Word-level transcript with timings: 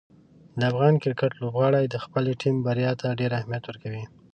د 0.59 0.61
افغان 0.71 0.93
کرکټ 1.03 1.31
لوبغاړي 1.41 1.85
د 1.89 1.95
خپلې 2.03 2.31
ټیم 2.41 2.55
بریا 2.65 2.91
ته 3.01 3.07
ډېر 3.19 3.31
اهمیت 3.39 3.63
ورکوي. 3.67 4.03